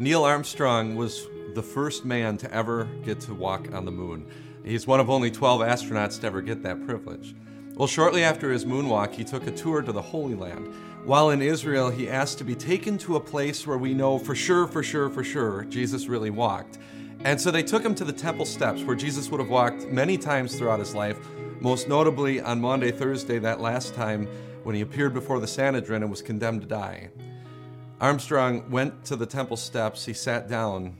[0.00, 4.24] Neil Armstrong was the first man to ever get to walk on the moon.
[4.64, 7.34] He's one of only 12 astronauts to ever get that privilege.
[7.74, 10.72] Well, shortly after his moonwalk, he took a tour to the Holy Land.
[11.04, 14.34] While in Israel, he asked to be taken to a place where we know for
[14.34, 16.78] sure, for sure, for sure Jesus really walked.
[17.24, 20.16] And so they took him to the temple steps where Jesus would have walked many
[20.16, 21.18] times throughout his life,
[21.60, 24.26] most notably on Maundy, Thursday, that last time
[24.62, 27.10] when he appeared before the Sanhedrin and was condemned to die.
[28.00, 30.96] Armstrong went to the temple steps, he sat down,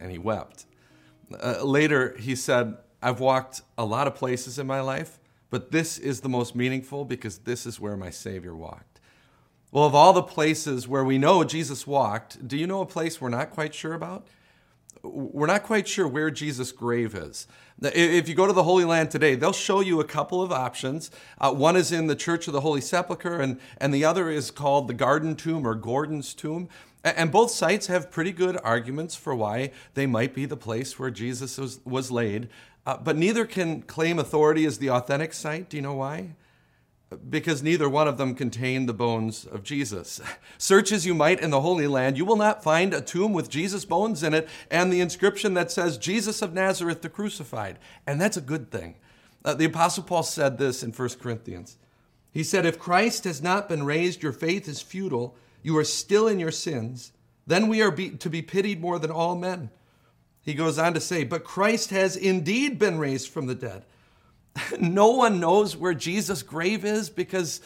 [0.00, 0.66] and he wept.
[1.32, 5.20] Uh, later, he said, I've walked a lot of places in my life,
[5.50, 9.00] but this is the most meaningful because this is where my Savior walked.
[9.70, 13.20] Well, of all the places where we know Jesus walked, do you know a place
[13.20, 14.26] we're not quite sure about?
[15.02, 17.46] We're not quite sure where Jesus' grave is.
[17.80, 21.10] If you go to the Holy Land today, they'll show you a couple of options.
[21.40, 24.50] Uh, one is in the Church of the Holy Sepulchre, and, and the other is
[24.50, 26.68] called the Garden Tomb or Gordon's Tomb.
[27.04, 31.10] And both sites have pretty good arguments for why they might be the place where
[31.10, 32.48] Jesus was, was laid,
[32.84, 35.68] uh, but neither can claim authority as the authentic site.
[35.68, 36.30] Do you know why?
[37.30, 40.20] Because neither one of them contain the bones of Jesus.
[40.58, 43.48] Search as you might in the Holy Land, you will not find a tomb with
[43.48, 47.78] Jesus' bones in it and the inscription that says, Jesus of Nazareth the crucified.
[48.06, 48.96] And that's a good thing.
[49.44, 51.78] Uh, the Apostle Paul said this in 1 Corinthians.
[52.30, 56.28] He said, If Christ has not been raised, your faith is futile, you are still
[56.28, 57.12] in your sins,
[57.46, 59.70] then we are be- to be pitied more than all men.
[60.42, 63.84] He goes on to say, But Christ has indeed been raised from the dead
[64.80, 67.60] no one knows where Jesus' grave is because,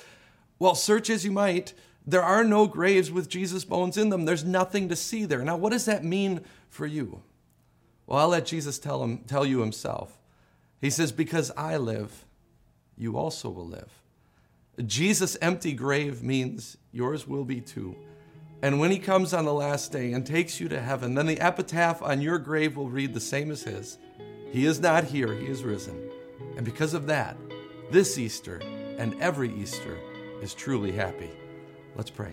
[0.59, 1.75] well, search as you might,
[2.07, 4.25] there are no graves with Jesus' bones in them.
[4.25, 5.45] There's nothing to see there.
[5.45, 7.23] Now, what does that mean for you?
[8.07, 10.19] Well, I'll let Jesus tell, him, tell you himself.
[10.81, 12.25] He says, Because I live,
[12.97, 14.03] you also will live.
[14.85, 17.97] Jesus' empty grave means yours will be too.
[18.63, 21.41] And when he comes on the last day and takes you to heaven, then the
[21.41, 23.99] epitaph on your grave will read the same as his
[24.53, 26.12] He is not here, he is risen.
[26.57, 27.37] And because of that,
[27.91, 28.61] this Easter
[28.99, 29.99] and every Easter
[30.41, 31.31] is truly happy.
[31.97, 32.33] Let's pray.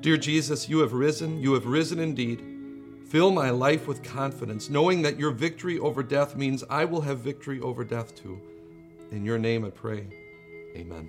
[0.00, 2.42] Dear Jesus, you have risen, you have risen indeed.
[3.08, 7.20] Fill my life with confidence, knowing that your victory over death means I will have
[7.20, 8.40] victory over death too.
[9.10, 10.06] In your name I pray.
[10.74, 11.08] Amen.